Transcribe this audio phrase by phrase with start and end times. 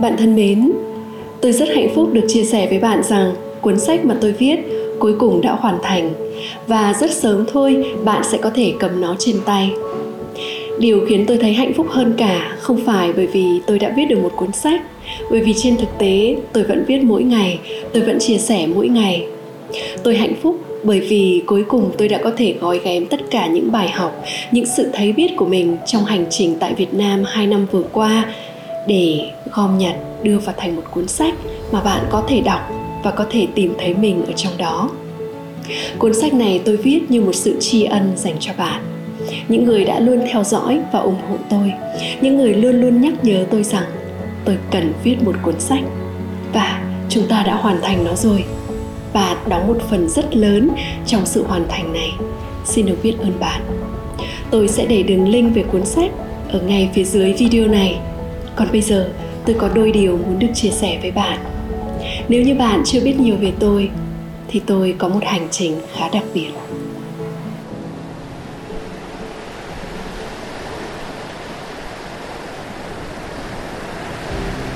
[0.00, 0.72] Bạn thân mến,
[1.40, 4.56] tôi rất hạnh phúc được chia sẻ với bạn rằng cuốn sách mà tôi viết
[4.98, 6.10] cuối cùng đã hoàn thành
[6.66, 9.70] và rất sớm thôi bạn sẽ có thể cầm nó trên tay.
[10.78, 14.04] Điều khiến tôi thấy hạnh phúc hơn cả không phải bởi vì tôi đã viết
[14.04, 14.82] được một cuốn sách,
[15.30, 17.58] bởi vì trên thực tế tôi vẫn viết mỗi ngày,
[17.92, 19.26] tôi vẫn chia sẻ mỗi ngày.
[20.02, 23.46] Tôi hạnh phúc bởi vì cuối cùng tôi đã có thể gói ghém tất cả
[23.46, 27.22] những bài học, những sự thấy biết của mình trong hành trình tại Việt Nam
[27.26, 28.24] 2 năm vừa qua
[28.86, 29.20] để
[29.58, 31.34] gom nhặt, đưa vào thành một cuốn sách
[31.72, 32.60] mà bạn có thể đọc
[33.04, 34.90] và có thể tìm thấy mình ở trong đó.
[35.98, 38.82] Cuốn sách này tôi viết như một sự tri ân dành cho bạn.
[39.48, 41.72] Những người đã luôn theo dõi và ủng hộ tôi,
[42.20, 43.84] những người luôn luôn nhắc nhớ tôi rằng
[44.44, 45.82] tôi cần viết một cuốn sách.
[46.52, 48.44] Và chúng ta đã hoàn thành nó rồi.
[49.12, 50.70] Và đóng một phần rất lớn
[51.06, 52.12] trong sự hoàn thành này.
[52.64, 53.60] Xin được biết ơn bạn.
[54.50, 56.10] Tôi sẽ để đường link về cuốn sách
[56.52, 57.98] ở ngay phía dưới video này.
[58.56, 59.08] Còn bây giờ
[59.48, 61.38] tôi có đôi điều muốn được chia sẻ với bạn.
[62.28, 63.90] Nếu như bạn chưa biết nhiều về tôi,
[64.48, 66.48] thì tôi có một hành trình khá đặc biệt.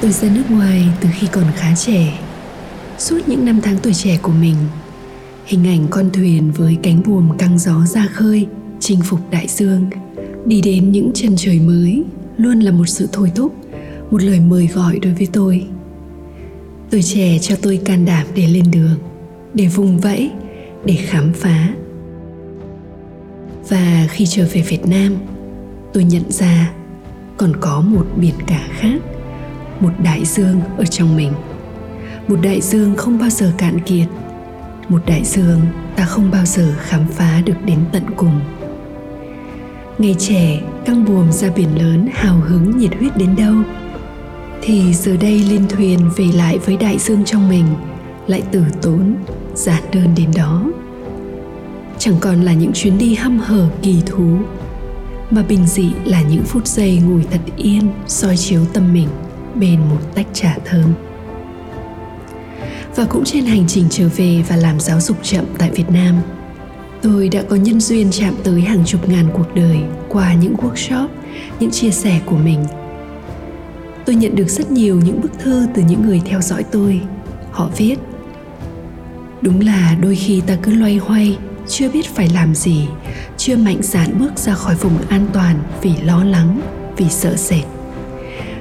[0.00, 2.18] Tôi ra nước ngoài từ khi còn khá trẻ.
[2.98, 4.56] Suốt những năm tháng tuổi trẻ của mình,
[5.46, 8.46] hình ảnh con thuyền với cánh buồm căng gió ra khơi,
[8.80, 9.90] chinh phục đại dương,
[10.44, 12.02] đi đến những chân trời mới
[12.36, 13.67] luôn là một sự thôi thúc
[14.10, 15.66] một lời mời gọi đối với tôi.
[16.90, 18.98] Tuổi trẻ cho tôi can đảm để lên đường,
[19.54, 20.30] để vùng vẫy,
[20.84, 21.68] để khám phá.
[23.68, 25.16] Và khi trở về việt nam,
[25.92, 26.72] tôi nhận ra
[27.36, 28.98] còn có một biển cả khác,
[29.80, 31.32] một đại dương ở trong mình.
[32.28, 34.06] Một đại dương không bao giờ cạn kiệt,
[34.88, 35.60] một đại dương
[35.96, 38.40] ta không bao giờ khám phá được đến tận cùng.
[39.98, 43.54] Ngày trẻ căng buồm ra biển lớn hào hứng nhiệt huyết đến đâu?
[44.62, 47.66] Thì giờ đây lên thuyền về lại với đại dương trong mình,
[48.26, 49.14] lại tử tốn,
[49.54, 50.64] giản đơn đến đó.
[51.98, 54.38] Chẳng còn là những chuyến đi hăm hở kỳ thú,
[55.30, 59.08] mà bình dị là những phút giây ngồi thật yên, soi chiếu tâm mình
[59.54, 60.92] bên một tách trà thơm.
[62.96, 66.14] Và cũng trên hành trình trở về và làm giáo dục chậm tại Việt Nam,
[67.02, 71.08] tôi đã có nhân duyên chạm tới hàng chục ngàn cuộc đời qua những workshop,
[71.60, 72.64] những chia sẻ của mình
[74.08, 77.00] tôi nhận được rất nhiều những bức thư từ những người theo dõi tôi.
[77.50, 77.96] Họ viết,
[79.42, 81.38] đúng là đôi khi ta cứ loay hoay,
[81.68, 82.88] chưa biết phải làm gì,
[83.36, 86.60] chưa mạnh dạn bước ra khỏi vùng an toàn vì lo lắng,
[86.96, 87.64] vì sợ sệt.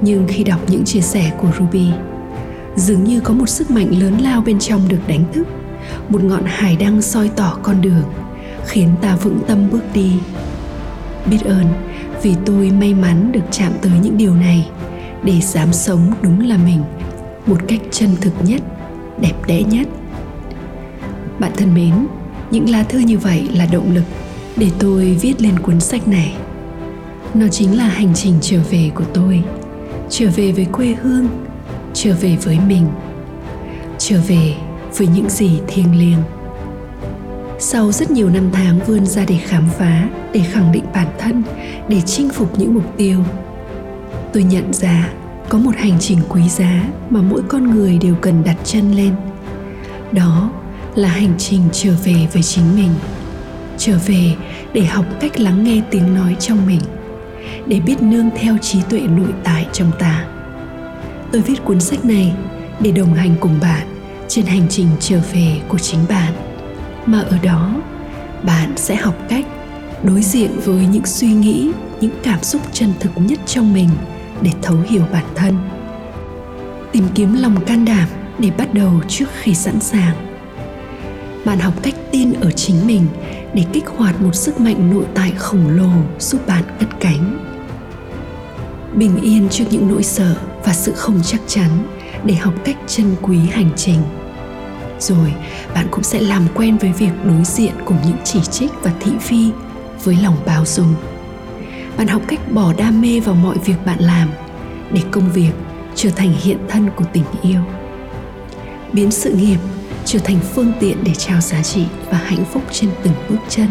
[0.00, 1.86] Nhưng khi đọc những chia sẻ của ruby,
[2.76, 5.46] dường như có một sức mạnh lớn lao bên trong được đánh thức,
[6.08, 8.04] một ngọn hải đăng soi tỏ con đường,
[8.66, 10.12] khiến ta vững tâm bước đi.
[11.30, 11.66] Biết ơn
[12.22, 14.68] vì tôi may mắn được chạm tới những điều này
[15.22, 16.82] để dám sống đúng là mình,
[17.46, 18.62] một cách chân thực nhất,
[19.20, 19.88] đẹp đẽ nhất.
[21.38, 22.06] Bạn thân mến,
[22.50, 24.04] những lá thư như vậy là động lực
[24.56, 26.34] để tôi viết lên cuốn sách này.
[27.34, 29.42] Nó chính là hành trình trở về của tôi,
[30.10, 31.28] trở về với quê hương,
[31.94, 32.86] trở về với mình,
[33.98, 34.54] trở về
[34.96, 36.18] với những gì thiêng liêng.
[37.58, 41.42] Sau rất nhiều năm tháng vươn ra để khám phá, để khẳng định bản thân,
[41.88, 43.24] để chinh phục những mục tiêu
[44.38, 45.10] tôi nhận ra
[45.48, 49.14] có một hành trình quý giá mà mỗi con người đều cần đặt chân lên.
[50.12, 50.50] Đó
[50.94, 52.90] là hành trình trở về với chính mình,
[53.78, 54.34] trở về
[54.72, 56.80] để học cách lắng nghe tiếng nói trong mình,
[57.66, 60.26] để biết nương theo trí tuệ nội tại trong ta.
[61.32, 62.34] Tôi viết cuốn sách này
[62.80, 63.86] để đồng hành cùng bạn
[64.28, 66.32] trên hành trình trở về của chính bạn.
[67.06, 67.74] Mà ở đó,
[68.42, 69.46] bạn sẽ học cách
[70.02, 71.70] đối diện với những suy nghĩ,
[72.00, 73.88] những cảm xúc chân thực nhất trong mình
[74.42, 75.58] để thấu hiểu bản thân.
[76.92, 78.08] Tìm kiếm lòng can đảm
[78.38, 80.16] để bắt đầu trước khi sẵn sàng.
[81.44, 83.06] Bạn học cách tin ở chính mình
[83.54, 87.44] để kích hoạt một sức mạnh nội tại khổng lồ giúp bạn cất cánh.
[88.94, 91.70] Bình yên trước những nỗi sợ và sự không chắc chắn
[92.24, 94.00] để học cách trân quý hành trình.
[95.00, 95.34] Rồi,
[95.74, 99.12] bạn cũng sẽ làm quen với việc đối diện cùng những chỉ trích và thị
[99.20, 99.50] phi
[100.04, 100.94] với lòng bao dung
[101.98, 104.28] bạn học cách bỏ đam mê vào mọi việc bạn làm
[104.92, 105.50] để công việc
[105.94, 107.60] trở thành hiện thân của tình yêu.
[108.92, 109.58] Biến sự nghiệp
[110.04, 113.66] trở thành phương tiện để trao giá trị và hạnh phúc trên từng bước chân.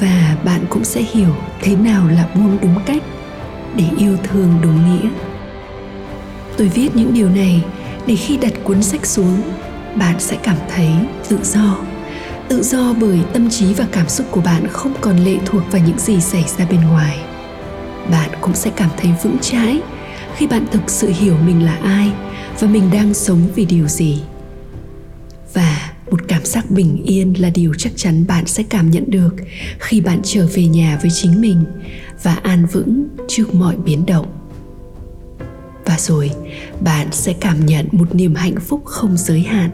[0.00, 3.02] Và bạn cũng sẽ hiểu thế nào là buông đúng cách
[3.76, 5.08] để yêu thương đúng nghĩa.
[6.56, 7.64] Tôi viết những điều này
[8.06, 9.42] để khi đặt cuốn sách xuống,
[9.96, 10.90] bạn sẽ cảm thấy
[11.28, 11.78] tự do
[12.48, 15.82] tự do bởi tâm trí và cảm xúc của bạn không còn lệ thuộc vào
[15.86, 17.18] những gì xảy ra bên ngoài.
[18.10, 19.80] Bạn cũng sẽ cảm thấy vững chãi
[20.36, 22.12] khi bạn thực sự hiểu mình là ai
[22.60, 24.22] và mình đang sống vì điều gì.
[25.54, 29.34] Và một cảm giác bình yên là điều chắc chắn bạn sẽ cảm nhận được
[29.78, 31.64] khi bạn trở về nhà với chính mình
[32.22, 34.26] và an vững trước mọi biến động.
[35.84, 36.30] Và rồi,
[36.80, 39.70] bạn sẽ cảm nhận một niềm hạnh phúc không giới hạn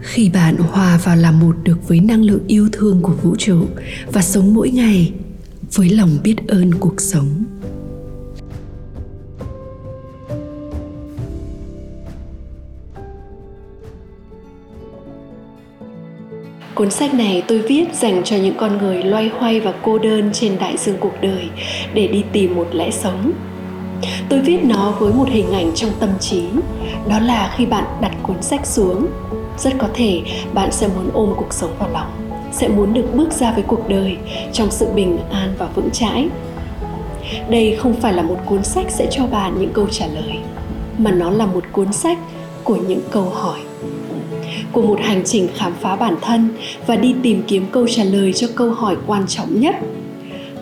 [0.00, 3.66] khi bạn hòa vào làm một được với năng lượng yêu thương của vũ trụ
[4.12, 5.12] và sống mỗi ngày
[5.74, 7.44] với lòng biết ơn cuộc sống
[16.76, 20.30] Cuốn sách này tôi viết dành cho những con người loay hoay và cô đơn
[20.32, 21.48] trên đại dương cuộc đời
[21.94, 23.32] để đi tìm một lẽ sống.
[24.28, 26.42] Tôi viết nó với một hình ảnh trong tâm trí,
[27.08, 29.06] đó là khi bạn đặt cuốn sách xuống,
[29.58, 30.22] rất có thể
[30.54, 33.88] bạn sẽ muốn ôm cuộc sống vào lòng, sẽ muốn được bước ra với cuộc
[33.88, 34.16] đời
[34.52, 36.28] trong sự bình an và vững chãi.
[37.48, 40.38] Đây không phải là một cuốn sách sẽ cho bạn những câu trả lời,
[40.98, 42.18] mà nó là một cuốn sách
[42.64, 43.60] của những câu hỏi
[44.72, 46.48] của một hành trình khám phá bản thân
[46.86, 49.76] và đi tìm kiếm câu trả lời cho câu hỏi quan trọng nhất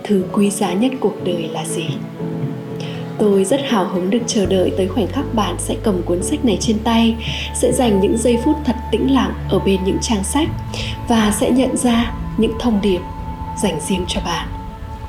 [0.05, 1.87] thứ quý giá nhất cuộc đời là gì
[3.19, 6.45] tôi rất hào hứng được chờ đợi tới khoảnh khắc bạn sẽ cầm cuốn sách
[6.45, 7.17] này trên tay,
[7.55, 10.49] sẽ dành những giây phút thật tĩnh lặng ở bên những trang sách
[11.09, 13.01] và sẽ nhận ra những thông điệp
[13.63, 14.49] dành riêng cho bạn.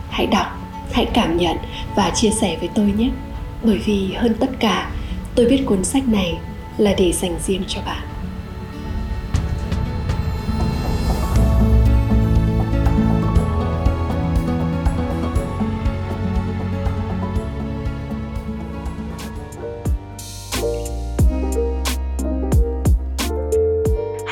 [0.10, 0.48] Hãy đọc,
[0.92, 1.57] hãy cảm nhận
[1.96, 3.10] và chia sẻ với tôi nhé.
[3.63, 4.92] Bởi vì hơn tất cả,
[5.36, 6.38] tôi biết cuốn sách này
[6.78, 8.15] là để dành riêng cho bạn.